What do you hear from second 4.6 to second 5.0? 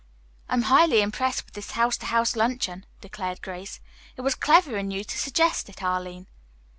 in